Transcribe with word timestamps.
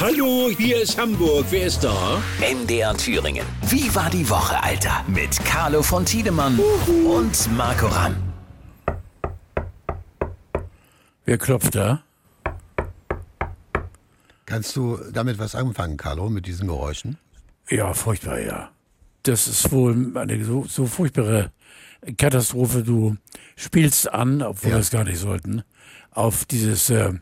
Hallo, 0.00 0.48
hier 0.56 0.80
ist 0.80 0.98
Hamburg. 0.98 1.44
Wer 1.50 1.66
ist 1.66 1.84
da? 1.84 2.22
MDR 2.40 2.96
Thüringen. 2.96 3.44
Wie 3.68 3.94
war 3.94 4.08
die 4.08 4.28
Woche, 4.30 4.62
Alter? 4.62 5.04
Mit 5.06 5.38
Carlo 5.44 5.82
von 5.82 6.04
Tiedemann 6.06 6.58
und 7.06 7.56
Marco 7.56 7.86
Ramm. 7.86 8.16
Wer 11.26 11.38
klopft 11.38 11.74
da? 11.74 12.02
Kannst 14.46 14.74
du 14.74 14.98
damit 15.12 15.38
was 15.38 15.54
anfangen, 15.54 15.96
Carlo, 15.96 16.28
mit 16.30 16.46
diesen 16.46 16.66
Geräuschen? 16.66 17.18
Ja, 17.68 17.92
furchtbar, 17.92 18.40
ja. 18.40 18.70
Das 19.22 19.46
ist 19.46 19.70
wohl 19.70 20.16
eine 20.16 20.42
so, 20.44 20.64
so 20.64 20.86
furchtbare 20.86 21.52
Katastrophe. 22.16 22.82
Du 22.82 23.16
spielst 23.54 24.10
an, 24.12 24.40
obwohl 24.42 24.70
Ja. 24.70 24.76
wir 24.76 24.80
es 24.80 24.90
gar 24.90 25.04
nicht 25.04 25.18
sollten, 25.18 25.62
auf 26.10 26.46
dieses 26.46 26.88
äh, 26.90 27.12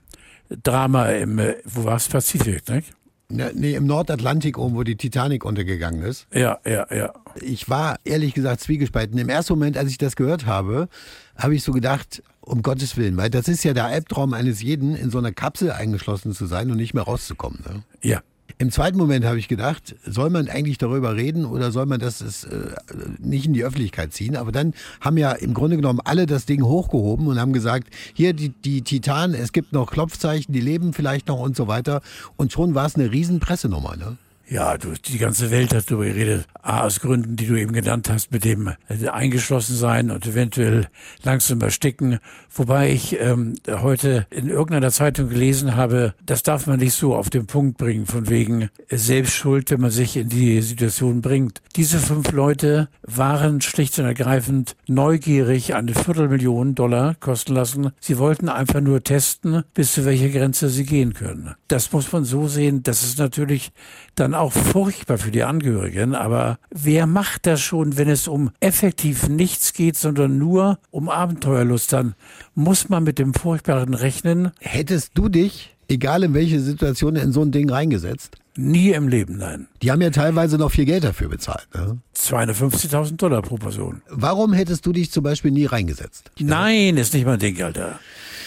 Drama 0.62 1.06
im, 1.10 1.38
äh, 1.38 1.56
wo 1.64 1.84
war 1.84 1.96
es? 1.96 2.08
Pazifik, 2.08 2.68
ne? 2.68 2.82
Na, 3.30 3.50
nee, 3.52 3.74
im 3.74 3.86
Nordatlantik 3.86 4.56
oben, 4.56 4.74
wo 4.74 4.84
die 4.84 4.96
Titanic 4.96 5.44
untergegangen 5.44 6.02
ist. 6.02 6.26
Ja, 6.32 6.58
ja, 6.64 6.86
ja. 6.90 7.12
Ich 7.42 7.68
war 7.68 7.98
ehrlich 8.04 8.32
gesagt 8.32 8.62
zwiegespalten. 8.62 9.18
Im 9.18 9.28
ersten 9.28 9.52
Moment, 9.52 9.76
als 9.76 9.90
ich 9.90 9.98
das 9.98 10.16
gehört 10.16 10.46
habe, 10.46 10.88
habe 11.36 11.54
ich 11.54 11.62
so 11.62 11.72
gedacht, 11.72 12.22
um 12.40 12.62
Gottes 12.62 12.96
Willen, 12.96 13.18
weil 13.18 13.28
das 13.28 13.46
ist 13.46 13.64
ja 13.64 13.74
der 13.74 13.84
Albtraum 13.84 14.32
eines 14.32 14.62
jeden, 14.62 14.96
in 14.96 15.10
so 15.10 15.18
einer 15.18 15.32
Kapsel 15.32 15.70
eingeschlossen 15.70 16.32
zu 16.32 16.46
sein 16.46 16.70
und 16.70 16.78
nicht 16.78 16.94
mehr 16.94 17.02
rauszukommen. 17.02 17.60
Ne? 17.68 17.82
Ja. 18.00 18.22
Im 18.60 18.72
zweiten 18.72 18.98
Moment 18.98 19.24
habe 19.24 19.38
ich 19.38 19.46
gedacht, 19.46 19.94
soll 20.04 20.30
man 20.30 20.48
eigentlich 20.48 20.78
darüber 20.78 21.14
reden 21.14 21.44
oder 21.44 21.70
soll 21.70 21.86
man 21.86 22.00
das 22.00 22.20
ist, 22.20 22.42
äh, 22.44 22.72
nicht 23.20 23.46
in 23.46 23.52
die 23.52 23.62
Öffentlichkeit 23.62 24.12
ziehen? 24.12 24.34
Aber 24.34 24.50
dann 24.50 24.74
haben 25.00 25.16
ja 25.16 25.30
im 25.30 25.54
Grunde 25.54 25.76
genommen 25.76 26.00
alle 26.04 26.26
das 26.26 26.44
Ding 26.44 26.64
hochgehoben 26.64 27.28
und 27.28 27.40
haben 27.40 27.52
gesagt, 27.52 27.86
hier 28.14 28.32
die, 28.32 28.48
die 28.48 28.82
Titanen, 28.82 29.40
es 29.40 29.52
gibt 29.52 29.72
noch 29.72 29.88
Klopfzeichen, 29.88 30.52
die 30.52 30.60
leben 30.60 30.92
vielleicht 30.92 31.28
noch 31.28 31.38
und 31.38 31.54
so 31.54 31.68
weiter. 31.68 32.02
Und 32.36 32.50
schon 32.50 32.74
war 32.74 32.86
es 32.86 32.96
eine 32.96 33.12
riesen 33.12 33.38
Pressenummer. 33.38 33.96
Ne? 33.96 34.16
Ja, 34.50 34.78
du, 34.78 34.94
die 34.94 35.18
ganze 35.18 35.50
Welt 35.50 35.74
hat 35.74 35.90
darüber 35.90 36.06
geredet. 36.06 36.46
A, 36.62 36.80
aus 36.80 37.00
Gründen, 37.00 37.36
die 37.36 37.46
du 37.46 37.54
eben 37.54 37.72
genannt 37.72 38.08
hast, 38.08 38.32
mit 38.32 38.46
dem 38.46 38.72
äh, 38.88 39.08
eingeschlossen 39.08 39.76
sein 39.76 40.10
und 40.10 40.26
eventuell 40.26 40.88
langsam 41.22 41.60
ersticken. 41.60 42.18
Wobei 42.54 42.90
ich 42.90 43.20
ähm, 43.20 43.56
heute 43.68 44.26
in 44.30 44.48
irgendeiner 44.48 44.90
Zeitung 44.90 45.28
gelesen 45.28 45.76
habe, 45.76 46.14
das 46.24 46.42
darf 46.42 46.66
man 46.66 46.78
nicht 46.78 46.94
so 46.94 47.14
auf 47.14 47.28
den 47.28 47.46
Punkt 47.46 47.76
bringen, 47.76 48.06
von 48.06 48.30
wegen 48.30 48.70
Selbstschuld, 48.90 49.70
wenn 49.70 49.82
man 49.82 49.90
sich 49.90 50.16
in 50.16 50.30
die 50.30 50.62
Situation 50.62 51.20
bringt. 51.20 51.60
Diese 51.76 51.98
fünf 51.98 52.32
Leute 52.32 52.88
waren 53.02 53.60
schlicht 53.60 53.98
und 53.98 54.06
ergreifend 54.06 54.76
neugierig, 54.86 55.74
eine 55.74 55.92
Viertelmillion 55.92 56.74
Dollar 56.74 57.14
kosten 57.16 57.54
lassen. 57.54 57.92
Sie 58.00 58.16
wollten 58.16 58.48
einfach 58.48 58.80
nur 58.80 59.02
testen, 59.04 59.64
bis 59.74 59.92
zu 59.92 60.06
welcher 60.06 60.30
Grenze 60.30 60.70
sie 60.70 60.86
gehen 60.86 61.12
können. 61.12 61.54
Das 61.68 61.92
muss 61.92 62.10
man 62.12 62.24
so 62.24 62.48
sehen, 62.48 62.82
das 62.82 63.02
ist 63.02 63.18
natürlich 63.18 63.72
dann 64.14 64.34
auch 64.38 64.52
furchtbar 64.52 65.18
für 65.18 65.30
die 65.30 65.42
Angehörigen, 65.42 66.14
aber 66.14 66.58
wer 66.70 67.06
macht 67.06 67.46
das 67.46 67.60
schon, 67.60 67.96
wenn 67.96 68.08
es 68.08 68.28
um 68.28 68.50
effektiv 68.60 69.28
nichts 69.28 69.72
geht, 69.72 69.96
sondern 69.96 70.38
nur 70.38 70.78
um 70.90 71.08
Abenteuerlust, 71.08 71.92
dann 71.92 72.14
muss 72.54 72.88
man 72.88 73.04
mit 73.04 73.18
dem 73.18 73.34
Furchtbaren 73.34 73.94
rechnen. 73.94 74.52
Hättest 74.60 75.12
du 75.14 75.28
dich, 75.28 75.76
egal 75.88 76.22
in 76.22 76.34
welche 76.34 76.60
Situation, 76.60 77.16
in 77.16 77.32
so 77.32 77.42
ein 77.42 77.50
Ding 77.50 77.70
reingesetzt? 77.70 78.36
Nie 78.56 78.90
im 78.90 79.06
Leben, 79.06 79.36
nein. 79.36 79.68
Die 79.82 79.92
haben 79.92 80.02
ja 80.02 80.10
teilweise 80.10 80.58
noch 80.58 80.72
viel 80.72 80.84
Geld 80.84 81.04
dafür 81.04 81.28
bezahlt. 81.28 81.68
Ne? 81.74 81.98
250.000 82.16 83.16
Dollar 83.16 83.40
pro 83.40 83.54
Person. 83.54 84.02
Warum 84.08 84.52
hättest 84.52 84.84
du 84.84 84.92
dich 84.92 85.12
zum 85.12 85.22
Beispiel 85.22 85.52
nie 85.52 85.66
reingesetzt? 85.66 86.32
Nein, 86.40 86.96
ist 86.96 87.14
nicht 87.14 87.24
mein 87.24 87.38
Ding, 87.38 87.62
Alter. 87.62 88.00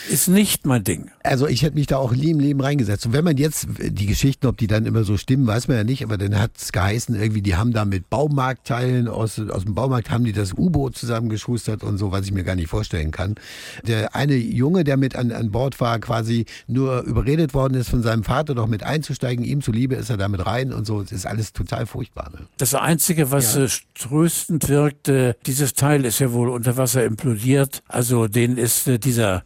Ist 0.09 0.27
nicht 0.27 0.65
mein 0.65 0.83
Ding. 0.83 1.11
Also 1.23 1.47
ich 1.47 1.63
hätte 1.63 1.75
mich 1.75 1.87
da 1.87 1.97
auch 1.97 2.13
nie 2.13 2.31
im 2.31 2.39
Leben 2.39 2.61
reingesetzt. 2.61 3.05
Und 3.05 3.13
wenn 3.13 3.23
man 3.23 3.37
jetzt, 3.37 3.67
die 3.79 4.05
Geschichten, 4.05 4.47
ob 4.47 4.57
die 4.57 4.67
dann 4.67 4.85
immer 4.85 5.03
so 5.03 5.17
stimmen, 5.17 5.45
weiß 5.45 5.67
man 5.67 5.77
ja 5.77 5.83
nicht, 5.83 6.03
aber 6.03 6.17
dann 6.17 6.39
hat 6.39 6.51
es 6.57 6.71
geheißen, 6.71 7.15
irgendwie, 7.15 7.41
die 7.41 7.55
haben 7.55 7.71
da 7.71 7.85
mit 7.85 8.09
Baumarktteilen 8.09 9.07
aus, 9.07 9.39
aus 9.39 9.63
dem 9.63 9.75
Baumarkt 9.75 10.09
haben 10.09 10.23
die 10.23 10.33
das 10.33 10.53
U-Boot 10.53 10.97
zusammengeschustert 10.97 11.83
und 11.83 11.97
so, 11.97 12.11
was 12.11 12.25
ich 12.25 12.31
mir 12.31 12.43
gar 12.43 12.55
nicht 12.55 12.69
vorstellen 12.69 13.11
kann. 13.11 13.35
Der 13.85 14.15
eine 14.15 14.35
Junge, 14.35 14.83
der 14.83 14.97
mit 14.97 15.15
an, 15.15 15.31
an 15.31 15.51
Bord 15.51 15.79
war, 15.79 15.99
quasi 15.99 16.45
nur 16.67 17.01
überredet 17.03 17.53
worden 17.53 17.75
ist 17.75 17.89
von 17.89 18.01
seinem 18.01 18.23
Vater, 18.23 18.55
doch 18.55 18.67
mit 18.67 18.83
einzusteigen, 18.83 19.45
ihm 19.45 19.61
zuliebe 19.61 19.95
ist 19.95 20.09
er 20.09 20.17
damit 20.17 20.45
rein 20.45 20.73
und 20.73 20.85
so. 20.85 21.01
Es 21.01 21.11
ist 21.11 21.25
alles 21.25 21.53
total 21.53 21.85
furchtbar. 21.85 22.31
Ne? 22.33 22.47
Das 22.57 22.73
Einzige, 22.73 23.31
was 23.31 23.55
äh, 23.55 23.67
tröstend 23.95 24.67
wirkt, 24.69 25.07
äh, 25.07 25.35
dieses 25.45 25.73
Teil 25.73 26.05
ist 26.05 26.19
ja 26.19 26.31
wohl 26.33 26.49
unter 26.49 26.77
Wasser 26.77 27.03
implodiert. 27.03 27.83
Also 27.87 28.27
denen 28.27 28.57
ist 28.57 28.87
äh, 28.87 28.97
dieser 28.99 29.43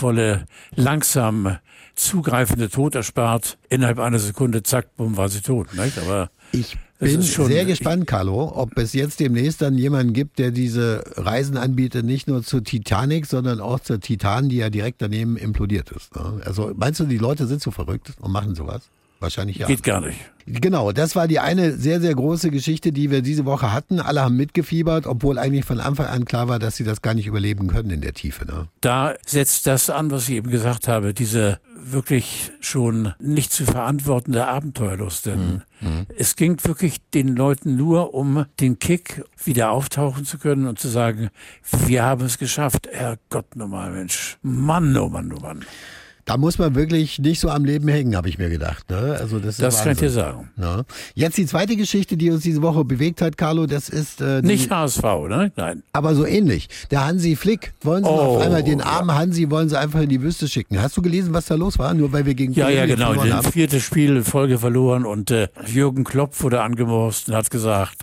grauenvolle, 0.00 0.46
langsam 0.74 1.58
zugreifende 1.94 2.68
Tod 2.68 2.94
erspart. 2.94 3.58
Innerhalb 3.68 3.98
einer 3.98 4.18
Sekunde, 4.18 4.62
zack, 4.62 4.94
bumm, 4.96 5.16
war 5.16 5.28
sie 5.28 5.40
tot. 5.40 5.74
Nicht? 5.74 5.98
Aber 5.98 6.30
Ich 6.52 6.76
bin 6.98 7.22
schon- 7.22 7.46
sehr 7.48 7.64
gespannt, 7.64 8.06
Carlo, 8.06 8.52
ob 8.54 8.76
es 8.78 8.92
jetzt 8.92 9.20
demnächst 9.20 9.62
dann 9.62 9.76
jemanden 9.78 10.12
gibt, 10.12 10.38
der 10.38 10.50
diese 10.50 11.02
Reisen 11.16 11.56
anbietet, 11.56 12.04
nicht 12.04 12.28
nur 12.28 12.42
zur 12.42 12.62
Titanic, 12.62 13.26
sondern 13.26 13.60
auch 13.60 13.80
zur 13.80 14.00
Titan, 14.00 14.48
die 14.48 14.56
ja 14.56 14.70
direkt 14.70 15.00
daneben 15.02 15.36
implodiert 15.36 15.90
ist. 15.92 16.14
Ne? 16.14 16.40
Also 16.44 16.72
meinst 16.76 17.00
du, 17.00 17.04
die 17.04 17.18
Leute 17.18 17.46
sind 17.46 17.62
so 17.62 17.70
verrückt 17.70 18.12
und 18.20 18.32
machen 18.32 18.54
sowas? 18.54 18.82
Wahrscheinlich 19.20 19.58
ja. 19.58 19.66
geht 19.66 19.82
gar 19.82 20.00
nicht. 20.00 20.18
Genau, 20.48 20.92
das 20.92 21.16
war 21.16 21.26
die 21.26 21.40
eine 21.40 21.72
sehr, 21.72 22.00
sehr 22.00 22.14
große 22.14 22.50
Geschichte, 22.50 22.92
die 22.92 23.10
wir 23.10 23.20
diese 23.20 23.46
Woche 23.46 23.72
hatten. 23.72 23.98
Alle 23.98 24.22
haben 24.22 24.36
mitgefiebert, 24.36 25.06
obwohl 25.06 25.38
eigentlich 25.38 25.64
von 25.64 25.80
Anfang 25.80 26.06
an 26.06 26.24
klar 26.24 26.46
war, 26.46 26.60
dass 26.60 26.76
sie 26.76 26.84
das 26.84 27.02
gar 27.02 27.14
nicht 27.14 27.26
überleben 27.26 27.66
können 27.66 27.90
in 27.90 28.00
der 28.00 28.12
Tiefe. 28.12 28.46
Ne? 28.46 28.68
Da 28.80 29.14
setzt 29.26 29.66
das 29.66 29.90
an, 29.90 30.12
was 30.12 30.28
ich 30.28 30.36
eben 30.36 30.50
gesagt 30.50 30.86
habe, 30.86 31.14
diese 31.14 31.58
wirklich 31.74 32.52
schon 32.60 33.12
nicht 33.18 33.52
zu 33.52 33.64
verantwortende 33.64 34.46
Abenteuerlust. 34.46 35.26
Denn 35.26 35.62
es 36.16 36.36
ging 36.36 36.62
wirklich 36.62 36.98
den 37.12 37.34
Leuten 37.34 37.76
nur 37.76 38.14
um 38.14 38.46
den 38.60 38.78
Kick, 38.78 39.24
wieder 39.42 39.70
auftauchen 39.70 40.24
zu 40.24 40.38
können 40.38 40.66
und 40.66 40.78
zu 40.78 40.88
sagen, 40.88 41.30
wir 41.86 42.04
haben 42.04 42.24
es 42.24 42.38
geschafft. 42.38 42.88
Herrgott 42.90 43.56
nochmal, 43.56 43.90
Mensch. 43.90 44.38
Mann, 44.42 44.96
oh 44.96 45.08
Mann, 45.08 45.32
oh 45.32 45.40
Mann. 45.40 45.64
Da 46.26 46.36
muss 46.36 46.58
man 46.58 46.74
wirklich 46.74 47.20
nicht 47.20 47.38
so 47.38 47.48
am 47.50 47.64
Leben 47.64 47.86
hängen, 47.86 48.16
habe 48.16 48.28
ich 48.28 48.36
mir 48.36 48.50
gedacht. 48.50 48.90
Ne? 48.90 49.16
Also 49.20 49.38
das 49.38 49.50
ist 49.50 49.62
Das 49.62 49.82
kann 49.84 49.92
ich 49.92 49.98
dir 49.98 50.06
Wahnsinn. 50.06 50.22
sagen. 50.22 50.50
Ne? 50.56 50.84
Jetzt 51.14 51.38
die 51.38 51.46
zweite 51.46 51.76
Geschichte, 51.76 52.16
die 52.16 52.30
uns 52.30 52.42
diese 52.42 52.62
Woche 52.62 52.84
bewegt 52.84 53.22
hat, 53.22 53.38
Carlo, 53.38 53.66
das 53.66 53.88
ist 53.88 54.20
äh, 54.20 54.42
die, 54.42 54.48
Nicht 54.48 54.68
HSV, 54.70 55.02
ne? 55.28 55.52
Nein. 55.54 55.84
aber 55.92 56.16
so 56.16 56.26
ähnlich. 56.26 56.68
Der 56.90 57.06
Hansi 57.06 57.36
Flick, 57.36 57.72
wollen 57.80 58.02
sie 58.02 58.10
Oh, 58.10 58.14
auf 58.14 58.42
einmal 58.42 58.64
den 58.64 58.80
armen 58.80 59.14
Hansi 59.14 59.48
wollen 59.50 59.68
sie 59.68 59.78
einfach 59.78 60.00
in 60.00 60.08
die 60.08 60.20
Wüste 60.20 60.48
schicken. 60.48 60.82
Hast 60.82 60.96
du 60.96 61.02
gelesen, 61.02 61.32
was 61.32 61.46
da 61.46 61.54
los 61.54 61.78
war? 61.78 61.94
Nur 61.94 62.12
weil 62.12 62.26
wir 62.26 62.34
gegen 62.34 62.52
Ja, 62.54 62.68
ja, 62.70 62.86
genau. 62.86 63.14
Das 63.14 63.46
vierte 63.46 63.80
Spiel 63.80 64.16
in 64.16 64.24
Folge 64.24 64.58
verloren 64.58 65.06
und 65.06 65.30
äh, 65.30 65.46
Jürgen 65.66 66.02
Klopp 66.02 66.42
wurde 66.42 66.60
angemorst 66.60 67.28
und 67.28 67.36
hat 67.36 67.50
gesagt, 67.50 67.98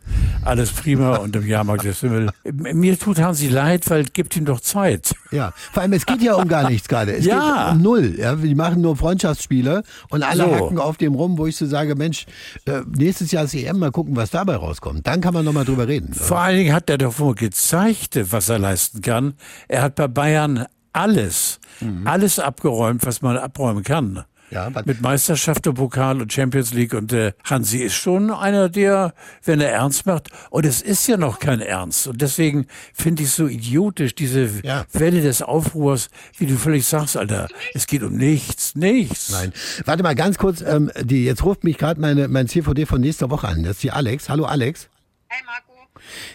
alles 0.46 0.72
prima 0.72 1.16
und 1.24 1.36
im 1.36 1.46
Jahrmarkt 1.48 1.84
des 1.86 2.00
Himmel. 2.02 2.30
Mir 2.52 2.98
tut 3.00 3.20
Hansi 3.20 3.48
leid, 3.48 3.90
weil 3.90 4.04
gibt 4.06 4.36
ihm 4.36 4.46
doch 4.46 4.60
Zeit. 4.60 5.14
Ja, 5.32 5.54
vor 5.72 5.82
allem 5.84 5.94
es 5.94 6.06
geht 6.06 6.22
ja 6.22 6.36
um 6.36 6.48
gar 6.48 6.70
nichts 6.70 6.88
gerade. 6.88 7.14
Es 7.16 7.26
Ja. 7.26 7.66
geht 7.68 7.76
um 7.76 7.82
null. 7.82 8.16
Ja, 8.18 8.36
die 8.36 8.56
machen 8.56 8.82
nur 8.82 8.96
Freundschaftsspiele 8.98 9.84
und 10.10 10.24
alle 10.24 10.44
So. 10.46 10.56
hacken 10.56 10.80
auf 10.80 10.98
dem 10.98 11.14
rum, 11.16 11.38
wo 11.38 11.46
ich 11.48 11.56
so 11.56 11.66
sage, 11.66 11.96
Mensch, 11.96 12.26
äh, 12.66 12.82
nächstes 12.96 13.32
Jahr 13.32 13.46
ist 13.46 13.54
EM, 13.56 13.80
mal 13.80 13.92
gucken, 13.92 14.16
was 14.16 14.32
dabei 14.32 14.56
rauskommt. 14.56 15.06
Dann 15.08 15.22
kann 15.22 15.34
man 15.34 15.46
noch 15.46 15.54
mal 15.54 15.66
drüber 15.66 15.88
reden. 15.88 16.14
Vor 16.14 16.40
allen 16.40 16.58
Dingen 16.58 16.74
hat 16.74 16.90
er 16.90 16.98
doch 16.98 17.20
wohl 17.20 17.36
gezeigt, 17.36 18.20
was 18.32 18.50
er 18.50 18.60
leisten 18.60 19.02
kann. 19.02 19.34
Er 19.68 19.82
hat 19.84 19.96
bei 19.96 20.08
Bayern 20.08 20.66
alles, 20.92 21.60
alles 22.06 22.38
abgeräumt, 22.40 23.06
was 23.06 23.22
man 23.22 23.38
abräumen 23.38 23.84
kann. 23.84 24.24
Ja, 24.54 24.72
Mit 24.86 25.02
Meisterschaft 25.02 25.66
und 25.68 25.74
Pokal 25.76 26.22
und 26.22 26.32
Champions 26.32 26.74
League. 26.74 26.94
Und 26.94 27.12
äh, 27.12 27.34
Hansi 27.44 27.80
ist 27.80 27.96
schon 27.96 28.32
einer, 28.32 28.70
der, 28.70 29.14
wenn 29.44 29.60
er 29.60 29.72
ernst 29.72 30.06
macht, 30.06 30.30
und 30.50 30.66
es 30.66 30.82
ist 30.82 31.08
ja 31.08 31.18
noch 31.18 31.40
kein 31.40 31.60
Ernst. 31.60 32.08
Und 32.08 32.22
deswegen 32.22 32.68
finde 32.94 33.24
ich 33.24 33.32
so 33.32 33.48
idiotisch, 33.48 34.16
diese 34.16 34.50
Ja. 34.64 34.86
Welle 34.94 35.22
des 35.22 35.42
Aufruhrs, 35.42 36.10
wie 36.38 36.46
du 36.46 36.56
völlig 36.58 36.86
sagst, 36.86 37.18
Alter. 37.18 37.48
Es 37.74 37.88
geht 37.88 38.04
um 38.04 38.16
nichts, 38.16 38.76
nichts. 38.76 39.32
Nein. 39.32 39.54
Warte 39.86 40.04
mal 40.04 40.16
ganz 40.16 40.38
kurz, 40.38 40.62
ähm, 40.62 40.92
die, 41.02 41.26
jetzt 41.26 41.44
ruft 41.44 41.64
mich 41.64 41.78
gerade 41.78 42.00
meine 42.00 42.28
mein 42.28 42.48
CVD 42.48 42.86
von 42.86 43.02
nächster 43.02 43.30
Woche 43.30 43.48
an. 43.48 43.64
Das 43.64 43.74
ist 43.78 43.84
die 43.84 43.92
Alex. 43.92 44.30
Hallo 44.30 44.46
Alex. 44.46 44.90
Hey 45.28 45.42
Marco. 45.46 45.74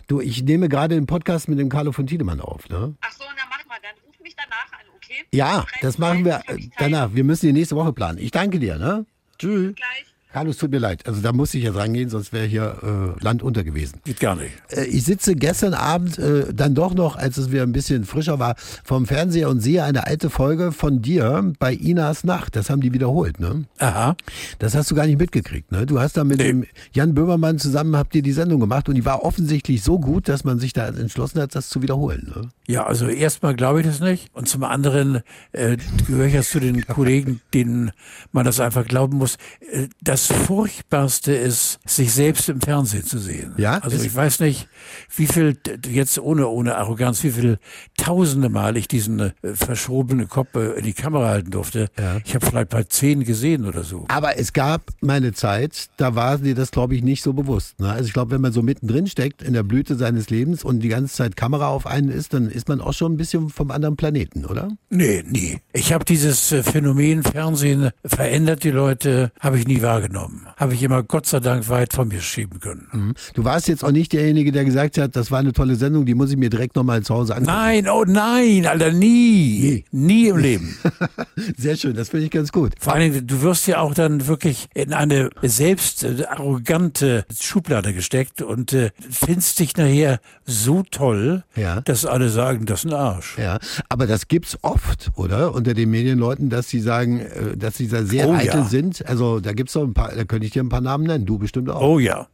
Du, 0.07 0.21
ich 0.21 0.43
nehme 0.43 0.69
gerade 0.69 0.95
den 0.95 1.07
Podcast 1.07 1.49
mit 1.49 1.59
dem 1.59 1.69
Carlo 1.69 1.93
von 1.93 2.07
Tiedemann 2.07 2.41
auf. 2.41 2.69
Ne? 2.69 2.95
Ach 3.01 3.13
so, 3.13 3.25
na 3.37 3.43
mach 3.51 3.65
mal, 3.67 3.77
dann 3.83 3.93
ruf 4.07 4.15
mich 4.23 4.35
danach 4.35 4.73
an, 4.73 4.78
okay? 5.09 5.25
Ja, 5.33 5.67
das 5.81 5.99
machen 5.99 6.25
wir 6.25 6.43
danach. 6.79 7.15
Wir 7.15 7.25
müssen 7.25 7.47
die 7.47 7.53
nächste 7.53 7.77
Woche 7.77 7.93
planen. 7.93 8.19
Ich 8.19 8.31
danke 8.31 8.59
dir. 8.59 8.79
Ne? 8.79 9.07
Tschüss. 9.39 9.75
Gleich. 9.75 10.08
Carlos, 10.39 10.57
tut 10.57 10.71
mir 10.71 10.79
leid. 10.79 11.05
Also 11.05 11.21
da 11.21 11.33
muss 11.33 11.53
ich 11.55 11.65
jetzt 11.65 11.75
rangehen, 11.75 12.09
sonst 12.11 12.33
wäre 12.33 12.47
hier 12.47 12.77
äh, 13.19 13.25
Land 13.25 13.43
unter 13.43 13.65
gewesen. 13.65 13.99
Geht 14.05 14.21
gar 14.21 14.37
nicht. 14.37 14.53
Äh, 14.71 14.85
ich 14.85 15.03
sitze 15.05 15.35
gestern 15.35 15.75
Abend 15.75 16.17
äh, 16.19 16.55
dann 16.55 16.77
doch 16.77 16.95
noch, 16.95 17.17
als 17.17 17.39
es 17.39 17.51
wieder 17.51 17.65
ein 17.65 17.73
bisschen 17.73 18.05
frischer 18.05 18.39
war, 18.39 18.55
vom 18.85 19.07
Fernseher 19.07 19.49
und 19.49 19.61
sehe 19.61 19.83
eine 19.83 20.07
alte 20.07 20.31
Folge 20.31 20.71
von 20.71 21.03
dir 21.03 21.53
bei 21.59 21.75
Inas 21.75 22.23
Nacht. 22.23 22.55
Das 22.55 22.71
haben 22.71 22.81
die 22.81 22.93
wiederholt, 22.93 23.41
ne? 23.41 23.65
Aha. 23.81 24.17
Das 24.61 24.77
hast 24.77 24.89
du 24.93 24.95
gar 24.95 25.07
nicht 25.07 25.19
mitgekriegt, 25.19 25.73
ne? 25.73 25.87
Du 25.87 25.99
hast 25.99 26.17
da 26.17 26.23
mit 26.23 26.39
Nee. 26.39 26.45
dem 26.45 26.67
Jan 26.93 27.15
Böhmermann 27.15 27.59
zusammen 27.59 27.97
habt 27.97 28.15
ihr 28.15 28.23
die 28.23 28.31
Sendung 28.31 28.61
gemacht 28.61 28.89
und 28.89 28.95
die 28.95 29.05
war 29.05 29.25
offensichtlich 29.25 29.83
so 29.83 29.99
gut, 29.99 30.29
dass 30.29 30.45
man 30.45 30.61
sich 30.61 30.73
da 30.73 30.87
entschlossen 30.87 31.41
hat, 31.41 31.57
das 31.57 31.69
zu 31.69 31.83
wiederholen, 31.83 32.33
ne? 32.33 32.49
Ja, 32.69 32.87
also 32.87 33.09
erstmal 33.09 33.57
glaube 33.57 33.81
ich 33.81 33.87
das 33.89 33.99
nicht. 33.99 34.29
Und 34.35 34.47
zum 34.49 34.63
anderen 34.63 35.23
äh, 35.51 35.79
gehöre 36.07 36.27
ich 36.27 36.35
ja 36.35 36.43
zu 36.43 36.61
den 36.61 36.87
Kollegen, 36.87 37.41
denen 37.55 37.91
man 38.31 38.45
das 38.45 38.61
einfach 38.61 38.87
glauben 38.87 39.17
muss. 39.19 39.37
Äh, 39.73 39.89
Das 40.03 40.28
Furchtbarste 40.33 41.33
ist, 41.33 41.79
sich 41.87 42.13
selbst 42.13 42.49
im 42.49 42.61
Fernsehen 42.61 43.05
zu 43.05 43.19
sehen. 43.19 43.55
Ja? 43.57 43.79
Also 43.79 44.03
ich 44.03 44.15
weiß 44.15 44.41
nicht, 44.41 44.69
wie 45.15 45.27
viel, 45.27 45.57
jetzt 45.91 46.19
ohne, 46.19 46.49
ohne 46.49 46.77
Arroganz, 46.77 47.23
wie 47.25 47.31
viel 47.31 47.59
tausende 47.97 48.49
Mal 48.49 48.77
ich 48.77 48.89
diesen 48.89 49.21
äh, 49.21 49.33
verschrobenen 49.43 50.29
Kopf 50.29 50.55
äh, 50.55 50.79
in 50.79 50.85
die 50.85 50.93
Kamera 50.93 51.29
halten 51.29 51.51
durfte. 51.51 51.89
Ja. 51.99 52.19
Ich 52.25 52.35
habe 52.35 52.47
vielleicht 52.47 52.71
bei 52.71 52.85
zehn 52.85 53.25
gesehen 53.25 53.67
oder 53.67 53.85
so. 53.85 54.05
Aber 54.09 54.39
es 54.39 54.53
gab 54.53 54.91
meine 55.01 55.33
Zeit, 55.33 55.89
da 55.97 56.15
war 56.15 56.39
dir 56.39 56.55
das, 56.55 56.71
glaube 56.71 56.95
ich, 56.95 57.03
nicht 57.03 57.23
so 57.23 57.33
bewusst. 57.33 57.79
Ne? 57.81 57.91
Also 57.91 58.07
ich 58.07 58.13
glaube, 58.13 58.33
wenn 58.33 58.41
man 58.41 58.53
so 58.53 58.63
mittendrin 58.63 59.07
steckt 59.07 59.43
in 59.43 59.53
der 59.53 59.63
Blüte 59.63 59.97
seines 59.97 60.31
Lebens 60.31 60.65
und 60.65 60.81
die 60.81 60.89
ganze 60.89 61.15
Zeit 61.15 61.37
Kamera 61.37 61.69
auf 61.69 61.87
einen 61.87 62.11
ist, 62.11 62.35
dann 62.35 62.51
ist 62.51 62.69
man 62.69 62.81
auch 62.81 62.93
schon 62.93 63.15
ein 63.15 63.17
bisschen 63.17 63.51
vom 63.51 63.71
anderen 63.71 63.97
Planeten, 63.97 64.45
oder? 64.45 64.69
Nee, 64.91 65.23
nie. 65.27 65.59
Ich 65.73 65.93
habe 65.93 66.05
dieses 66.05 66.53
äh, 66.53 66.63
Phänomen 66.63 67.23
Fernsehen 67.23 67.91
verändert 68.05 68.65
die 68.65 68.71
Leute, 68.71 69.33
habe 69.41 69.59
ich 69.59 69.67
nie 69.67 69.83
wahrgenommen. 69.83 70.08
Habe 70.57 70.75
ich 70.75 70.83
immer 70.83 71.03
Gott 71.03 71.27
sei 71.27 71.41
Dank 71.41 71.69
weit 71.69 71.93
von 71.93 72.09
mir 72.09 72.21
schieben 72.21 72.61
können. 72.61 72.89
Mhm. 72.93 73.15
Du 73.35 73.45
warst 73.45 73.69
jetzt 73.69 73.85
auch 73.85 73.91
nicht 73.91 74.13
derjenige, 74.13 74.53
der 74.53 74.65
gesagt 74.65 74.99
hat, 74.99 75.17
das 75.17 75.31
war 75.31 75.39
eine 75.41 75.53
tolle 75.53 75.77
Sendung, 75.77 76.07
die 76.07 76.15
muss 76.15 76.31
ich 76.31 76.37
mir 76.37 76.51
direkt 76.51 76.77
nochmal 76.77 77.03
zu 77.03 77.15
Hause 77.15 77.35
angucken. 77.37 77.53
Nein, 77.57 77.89
oh 77.89 78.05
nein, 78.07 78.67
Alter, 78.67 78.93
nie. 78.93 79.85
Nie 79.91 80.29
im 80.29 80.37
Leben. 80.39 80.77
Sehr 81.57 81.77
schön, 81.77 81.95
das 81.95 82.09
finde 82.11 82.27
ich 82.27 82.31
ganz 82.31 82.53
gut. 82.53 82.73
Vor 82.81 82.93
allen 82.95 83.13
Dingen, 83.13 83.27
du 83.27 83.43
wirst 83.43 83.67
ja 83.67 83.81
auch 83.81 83.95
dann 83.95 84.27
wirklich 84.27 84.67
in 84.75 84.93
eine 84.93 85.31
selbst 85.43 86.05
äh, 86.05 86.25
arrogante 86.29 87.25
Schublade 87.41 87.93
gesteckt 87.95 88.43
und 88.43 88.73
äh, 88.73 88.91
findest 89.11 89.59
dich 89.59 89.77
nachher 89.77 90.21
so 90.45 90.83
toll, 90.91 91.45
Ja. 91.57 91.81
dass 91.83 92.05
alle 92.07 92.29
sagen, 92.31 92.67
das 92.67 92.85
ist 92.85 92.91
ein 92.91 92.95
Arsch. 92.99 93.37
Ja, 93.39 93.59
aber 93.89 94.07
das 94.07 94.29
gibt's 94.29 94.59
oft, 94.63 95.11
oder? 95.17 95.55
Unter 95.55 95.75
den 95.75 95.91
Medienleuten, 95.91 96.51
dass 96.51 96.69
sie 96.69 96.81
sagen, 96.81 97.21
äh, 97.21 97.57
dass 97.57 97.77
sie 97.77 97.89
da 97.89 98.03
sehr 98.05 98.29
Oh, 98.29 98.35
eitel 98.35 98.61
ja. 98.61 98.65
sind. 98.65 99.05
Also 99.07 99.41
da 99.41 99.53
gibt's 99.53 99.75
doch 99.75 99.83
ein 99.85 99.95
paar, 99.99 100.15
da 100.15 100.25
könnte 100.25 100.47
ich 100.47 100.53
dir 100.53 100.63
ein 100.63 100.69
paar 100.69 100.81
Namen 100.81 101.05
nennen, 101.05 101.27
du 101.27 101.39
bestimmt 101.39 101.69
auch. 101.71 101.81
Oh 101.81 101.99
ja. 101.99 102.29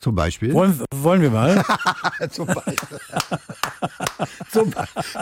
Zum 0.00 0.14
Beispiel. 0.14 0.54
Wollen, 0.54 0.80
wollen 0.94 1.20
wir 1.20 1.30
mal? 1.30 1.62
Zum 2.30 2.46
Beispiel. 2.46 2.98
zum, 4.50 4.72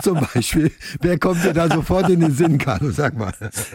zum 0.03 0.21
Beispiel. 0.33 0.71
Wer 1.01 1.19
kommt 1.19 1.45
dir 1.45 1.53
da 1.53 1.69
sofort 1.69 2.09
in 2.11 2.21
den 2.21 2.33
Sinn, 2.33 2.59
Carlo? 2.59 2.91
Sag 2.91 3.17
mal. 3.17 3.33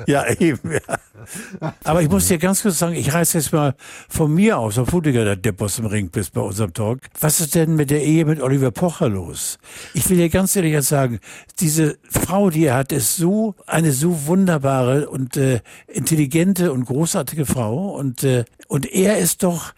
Ja, 0.08 0.30
eben. 0.40 0.72
Ja. 0.72 1.74
Aber 1.84 2.02
ich 2.02 2.10
muss 2.10 2.28
dir 2.28 2.38
ganz 2.38 2.62
kurz 2.62 2.80
sagen, 2.80 2.96
ich 2.96 3.14
reiß 3.14 3.34
jetzt 3.34 3.54
mal 3.54 3.76
von 4.10 4.34
mir 4.34 4.58
aus, 4.58 4.78
obwohl 4.78 5.02
du 5.02 5.12
ja 5.12 5.24
der 5.24 5.36
Depp 5.36 5.62
aus 5.62 5.78
dem 5.78 5.86
Ring 5.86 6.10
bist 6.10 6.34
bei 6.34 6.42
unserem 6.42 6.74
Talk. 6.74 7.00
Was 7.20 7.40
ist 7.40 7.56
denn 7.56 7.76
mit 7.76 7.90
der 7.90 8.04
Ehe 8.04 8.26
mit 8.26 8.42
Oliver 8.42 8.72
Pocher 8.72 9.10
los? 9.10 9.58
Ich 9.94 10.10
will 10.10 10.18
dir 10.18 10.30
ganz 10.30 10.56
ehrlich 10.56 10.74
jetzt 10.74 10.90
sagen, 10.90 11.20
diese 11.60 11.98
Frau, 12.10 12.50
die 12.50 12.66
er 12.66 12.76
hat, 12.76 12.92
ist 12.92 13.16
so 13.16 13.56
eine 13.68 13.92
so 13.92 14.28
wunderbare 14.28 15.10
und 15.10 15.38
äh, 15.38 15.62
intelligente 15.88 16.72
und 16.74 16.86
großartige 16.86 17.46
Frau 17.46 17.90
und 17.90 18.24
äh, 18.24 18.46
und 18.68 18.92
er 18.92 19.20
ist 19.20 19.44
doch 19.44 19.74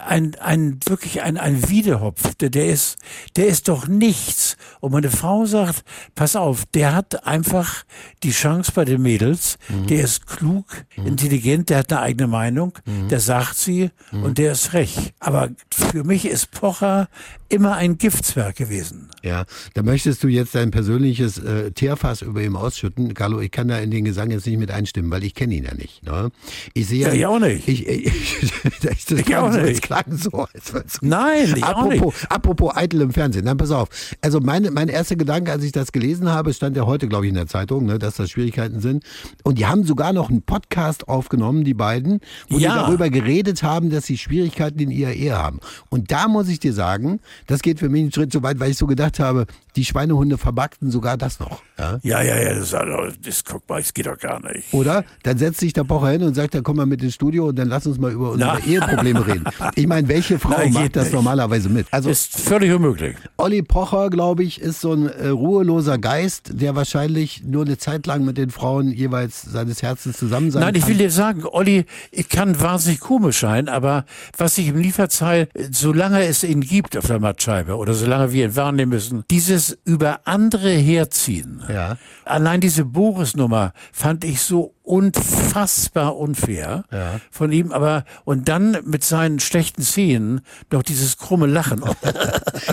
ein, 0.00 0.34
ein 0.40 0.69
wirklich 0.86 1.22
ein, 1.22 1.36
ein 1.36 1.68
Wiedehopf. 1.68 2.34
Der, 2.36 2.50
der 2.50 2.66
ist, 2.66 2.98
der 3.36 3.46
ist 3.46 3.68
doch 3.68 3.86
nichts. 3.88 4.56
Und 4.80 4.92
meine 4.92 5.10
Frau 5.10 5.44
sagt, 5.46 5.84
pass 6.14 6.36
auf, 6.36 6.64
der 6.66 6.94
hat 6.94 7.26
einfach 7.26 7.84
die 8.22 8.32
Chance 8.32 8.72
bei 8.74 8.84
den 8.84 9.02
Mädels. 9.02 9.58
Der 9.88 10.02
ist 10.02 10.26
klug, 10.26 10.66
intelligent, 10.96 11.70
der 11.70 11.78
hat 11.78 11.92
eine 11.92 12.02
eigene 12.02 12.28
Meinung, 12.28 12.72
der 13.10 13.20
sagt 13.20 13.56
sie 13.56 13.90
und 14.12 14.38
der 14.38 14.52
ist 14.52 14.66
frech. 14.68 15.14
Aber 15.20 15.50
für 15.72 16.04
mich 16.04 16.24
ist 16.24 16.50
Pocher 16.50 17.08
immer 17.50 17.74
ein 17.76 17.98
Giftswerk 17.98 18.56
gewesen. 18.56 19.08
Ja, 19.22 19.44
da 19.74 19.82
möchtest 19.82 20.22
du 20.24 20.28
jetzt 20.28 20.54
dein 20.54 20.70
persönliches 20.70 21.38
äh, 21.38 21.72
Teerfass 21.72 22.22
über 22.22 22.42
ihm 22.42 22.56
ausschütten. 22.56 23.12
Carlo, 23.12 23.40
ich 23.40 23.50
kann 23.50 23.68
da 23.68 23.78
in 23.78 23.90
den 23.90 24.04
Gesang 24.04 24.30
jetzt 24.30 24.46
nicht 24.46 24.58
mit 24.58 24.70
einstimmen, 24.70 25.10
weil 25.10 25.24
ich 25.24 25.34
kenne 25.34 25.54
ihn 25.54 25.64
ja 25.64 25.74
nicht. 25.74 26.02
Ne? 26.04 26.30
Ich 26.74 26.86
sehe 26.88 27.00
Ja, 27.08 27.12
ich 27.12 27.26
auch 27.26 27.38
nicht. 27.38 27.68
Ich, 27.68 27.86
ich, 27.86 28.52
das 28.82 29.10
Ich 29.10 29.36
auch 29.36 29.52
so, 29.52 29.60
nicht. 29.60 29.82
Klang 29.82 30.04
so, 30.08 30.46
als 30.54 30.72
wär's- 30.72 30.98
Nein, 31.02 31.52
ich 31.56 31.62
auch 31.64 31.68
apropos, 31.90 32.14
apropos 32.28 32.76
eitel 32.76 33.00
im 33.02 33.12
Fernsehen. 33.12 33.44
Nein, 33.44 33.56
pass 33.58 33.70
auf. 33.72 33.88
Also 34.22 34.40
meine, 34.40 34.70
mein 34.70 34.88
erster 34.88 35.16
Gedanke, 35.16 35.52
als 35.52 35.64
ich 35.64 35.72
das 35.72 35.92
gelesen 35.92 36.28
habe, 36.30 36.54
stand 36.54 36.76
ja 36.76 36.86
heute, 36.86 37.08
glaube 37.08 37.26
ich, 37.26 37.30
in 37.30 37.34
der 37.36 37.46
Zeitung, 37.46 37.84
ne, 37.84 37.98
dass 37.98 38.14
das 38.16 38.30
Schwierigkeiten 38.30 38.80
sind. 38.80 39.04
Und 39.42 39.58
die 39.58 39.66
haben 39.66 39.84
sogar 39.84 40.12
noch 40.12 40.30
einen 40.30 40.42
Podcast 40.42 41.08
aufgenommen, 41.08 41.64
die 41.64 41.74
beiden, 41.74 42.20
wo 42.48 42.58
Ja. 42.58 42.70
die 42.72 42.78
darüber 42.80 43.10
geredet 43.10 43.62
haben, 43.62 43.90
dass 43.90 44.06
sie 44.06 44.16
Schwierigkeiten 44.16 44.78
in 44.78 44.90
ihrer 44.90 45.12
Ehe 45.12 45.36
haben. 45.36 45.60
Und 45.90 46.10
da 46.10 46.28
muss 46.28 46.48
ich 46.48 46.60
dir 46.60 46.72
sagen, 46.72 47.20
das 47.46 47.62
geht 47.62 47.78
für 47.78 47.88
mich 47.88 48.02
einen 48.02 48.12
Schritt 48.12 48.32
zu 48.32 48.42
weit, 48.42 48.60
weil 48.60 48.70
ich 48.70 48.78
so 48.78 48.86
gedacht 48.86 49.18
habe, 49.20 49.46
die 49.76 49.84
Schweinehunde 49.84 50.38
verbackten 50.38 50.90
sogar 50.90 51.16
das 51.16 51.40
noch. 51.40 51.62
Ja? 51.78 51.98
Ja, 52.02 52.22
ja, 52.22 52.40
ja, 52.40 52.54
das, 52.54 52.74
also, 52.74 53.14
das 53.22 53.44
guck 53.44 53.68
mal, 53.68 53.80
das 53.80 53.94
geht 53.94 54.06
doch 54.06 54.18
gar 54.18 54.40
nicht. 54.40 54.72
Oder? 54.72 55.04
Dann 55.22 55.38
setzt 55.38 55.60
sich 55.60 55.72
der 55.72 55.84
Pocher 55.84 56.10
hin 56.10 56.22
und 56.22 56.34
sagt, 56.34 56.54
dann 56.54 56.62
komm 56.62 56.76
mal 56.76 56.86
mit 56.86 57.02
ins 57.02 57.14
Studio 57.14 57.48
und 57.48 57.56
dann 57.56 57.68
lass 57.68 57.86
uns 57.86 57.98
mal 57.98 58.12
über 58.12 58.32
unsere 58.32 58.58
Na. 58.58 58.66
Eheprobleme 58.66 59.26
reden. 59.26 59.44
Ich 59.74 59.86
meine, 59.86 60.08
welche 60.08 60.38
Frau 60.38 60.50
Nein, 60.58 60.72
macht 60.72 60.96
das 60.96 61.04
nicht. 61.04 61.14
normalerweise 61.14 61.68
mit? 61.68 61.86
Also 61.90 62.10
Ist 62.10 62.38
völlig 62.38 62.72
unmöglich. 62.72 63.16
Olli 63.36 63.62
Pocher, 63.62 64.10
glaube 64.10 64.42
ich, 64.44 64.60
ist 64.60 64.80
so 64.80 64.92
ein 64.92 65.08
äh, 65.08 65.28
ruheloser 65.28 65.98
Geist, 65.98 66.50
der 66.52 66.74
wahrscheinlich 66.74 67.42
nur 67.44 67.64
eine 67.64 67.78
Zeit 67.78 68.06
lang 68.06 68.24
mit 68.24 68.36
den 68.38 68.50
Frauen 68.50 68.92
jeweils 68.92 69.42
seines 69.42 69.82
Herzens 69.82 70.18
zusammen 70.18 70.50
sein 70.50 70.62
Nein, 70.62 70.74
ich 70.74 70.82
kann. 70.82 70.90
will 70.90 70.98
dir 70.98 71.10
sagen, 71.10 71.44
Olli 71.44 71.84
ich 72.10 72.28
kann 72.28 72.60
wahnsinnig 72.60 73.00
komisch 73.00 73.40
sein, 73.40 73.68
aber 73.68 74.04
was 74.36 74.58
ich 74.58 74.68
im 74.68 74.78
Lieferzeil, 74.78 75.48
solange 75.70 76.22
es 76.24 76.44
ihn 76.44 76.60
gibt 76.60 76.96
auf 76.96 77.06
der 77.06 77.20
Mattscheibe 77.20 77.76
oder 77.76 77.94
solange 77.94 78.32
wir 78.32 78.44
ihn 78.46 78.56
wahrnehmen 78.56 78.90
müssen, 78.90 79.24
dieses 79.30 79.59
über 79.84 80.20
andere 80.24 80.70
herziehen. 80.70 81.62
Ja. 81.68 81.96
Allein 82.24 82.60
diese 82.60 82.84
Boris-Nummer 82.84 83.72
fand 83.92 84.24
ich 84.24 84.40
so 84.42 84.74
unfassbar 84.90 86.16
unfair 86.16 86.84
Ja. 86.92 87.20
von 87.30 87.52
ihm, 87.52 87.72
aber 87.72 88.04
und 88.24 88.48
dann 88.48 88.78
mit 88.84 89.04
seinen 89.04 89.40
schlechten 89.40 89.82
Szenen 89.82 90.40
noch 90.70 90.82
dieses 90.82 91.16
krumme 91.18 91.46
Lachen. 91.46 91.82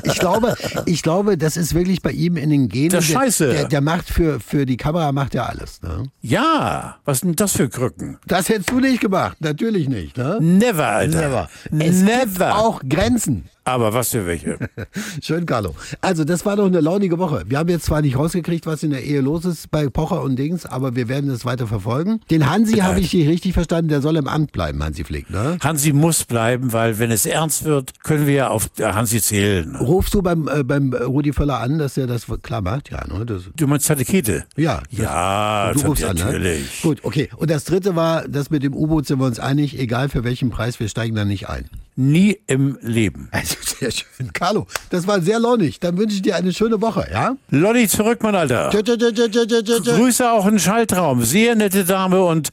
Ich 0.04 0.20
glaube, 0.20 0.56
ich 0.86 1.02
glaube, 1.02 1.38
das 1.38 1.56
ist 1.58 1.74
wirklich 1.74 2.02
bei 2.02 2.12
ihm 2.12 2.36
in 2.38 2.50
den 2.50 2.68
Genen. 2.70 2.90
Das 2.90 3.08
Der- 3.08 3.14
scheiße. 3.14 3.48
Der, 3.52 3.68
der 3.68 3.82
macht 3.82 4.10
für, 4.10 4.40
für 4.40 4.66
die 4.66 4.78
Kamera 4.78 5.12
macht 5.12 5.34
er 5.36 5.50
alles. 5.50 5.82
Ne? 5.82 6.06
ja, 6.22 6.98
was 7.06 7.20
sind 7.20 7.40
das 7.40 7.54
für 7.54 7.70
Krücken? 7.70 8.18
Das 8.26 8.50
hättest 8.50 8.72
du 8.72 8.80
nicht 8.80 9.00
gemacht, 9.02 9.38
natürlich 9.40 9.88
nicht. 9.88 10.18
Ne? 10.18 10.38
Never, 10.42 10.88
Alter. 10.88 11.22
Never. 11.22 11.50
Es 11.86 12.04
gibt 12.06 12.40
Never. 12.40 12.58
auch 12.58 12.82
Grenzen. 12.88 13.46
Aber 13.64 13.94
was 13.94 14.10
für 14.12 14.26
welche? 14.26 14.58
Schön, 15.22 15.46
Carlo. 15.46 15.76
Also, 16.00 16.24
das 16.24 16.46
war 16.46 16.56
doch 16.56 16.68
eine 16.68 16.80
launige 16.80 17.20
Woche. 17.20 17.44
Wir 17.48 17.58
haben 17.60 17.68
jetzt 17.68 17.86
zwar 17.86 18.02
nicht 18.02 18.18
rausgekriegt, 18.18 18.66
was 18.66 18.82
in 18.84 18.92
der 18.92 19.04
Ehe 19.04 19.20
los 19.20 19.44
ist 19.44 19.70
bei 19.72 19.90
Pocher 19.90 20.22
und 20.22 20.38
Dings, 20.38 20.66
aber 20.66 20.96
wir 20.96 21.10
werden 21.10 21.30
es 21.30 21.44
weiter 21.44 21.68
verfolgen. 21.68 22.07
Den 22.32 22.50
Hansi 22.50 22.78
habe 22.78 23.00
ich 23.00 23.12
hier 23.12 23.30
richtig 23.30 23.54
verstanden, 23.54 23.90
der 23.90 24.02
soll 24.02 24.16
im 24.18 24.28
Amt 24.28 24.52
bleiben, 24.52 24.84
Hansi 24.84 25.04
Flick, 25.04 25.30
ne? 25.30 25.58
Hansi 25.64 25.94
muss 25.94 26.24
bleiben, 26.26 26.74
weil 26.74 27.00
wenn 27.00 27.12
es 27.12 27.26
ernst 27.26 27.64
wird, 27.64 28.04
können 28.04 28.28
wir 28.28 28.34
ja 28.34 28.48
auf 28.50 28.70
Hansi 28.80 29.22
zählen. 29.22 29.76
Rufst 29.76 30.14
du 30.14 30.22
beim, 30.22 30.48
äh, 30.48 30.64
beim 30.64 30.94
Rudi 30.94 31.34
Völler 31.34 31.60
an, 31.60 31.78
dass 31.78 31.98
er 31.98 32.08
das 32.08 32.26
klar 32.42 32.62
macht? 32.62 32.90
Ja, 32.92 33.06
ne? 33.08 33.26
Das, 33.26 33.44
Du 33.56 33.68
meinst 33.68 33.86
Zatekete? 33.86 34.46
ja. 34.56 34.82
das- 34.92 35.00
Ja, 35.00 35.72
Du 35.74 35.80
rufst 35.82 36.04
an, 36.04 36.16
ne? 36.16 36.26
natürlich. 36.26 36.82
Gut, 36.82 37.00
okay. 37.04 37.30
Und 37.36 37.50
das 37.52 37.64
dritte 37.66 37.96
war, 37.96 38.28
das 38.28 38.50
mit 38.50 38.64
dem 38.64 38.74
U-Boot 38.74 39.06
sind 39.08 39.20
wir 39.20 39.26
uns 39.26 39.40
einig, 39.40 39.78
egal 39.80 40.10
für 40.10 40.24
welchen 40.24 40.50
Preis, 40.50 40.80
wir 40.80 40.88
steigen 40.90 41.16
da 41.16 41.26
nicht 41.26 41.50
ein. 41.50 41.70
Nie 42.00 42.40
im 42.46 42.78
Leben. 42.82 43.28
Also 43.32 43.56
sehr 43.80 43.90
schön. 43.90 44.32
Carlo, 44.32 44.68
das 44.92 45.08
war 45.08 45.20
sehr 45.20 45.40
launig. 45.40 45.80
Dann 45.80 45.98
wünsche 45.98 46.16
ich 46.16 46.22
dir 46.22 46.36
eine 46.36 46.54
schöne 46.54 46.80
Woche, 46.80 47.08
ja? 47.12 47.36
Lolli 47.50 47.88
zurück, 47.88 48.20
mein 48.22 48.36
Alter. 48.36 48.70
Tschö, 48.70 48.84
tschö, 48.84 48.98
tschö. 48.98 49.96
Grüße 49.96 50.32
auch 50.32 50.46
in 50.46 50.60
Schaltraum. 50.60 51.24
Sehr 51.24 51.56
nette 51.56 51.86
Dame 51.86 52.24
und 52.24 52.50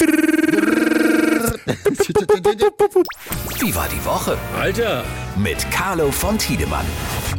Wie 3.60 3.74
war 3.74 3.88
die 3.88 4.04
Woche? 4.04 4.36
Alter, 4.58 5.04
Mit 5.36 5.70
Carlo 5.70 6.10
von 6.10 6.36
Tiedemann. 6.36 6.86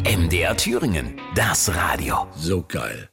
MDR 0.05 0.55
Thüringen. 0.55 1.19
Das 1.35 1.73
Radio. 1.75 2.27
so 2.37 2.63
geil. 2.65 3.09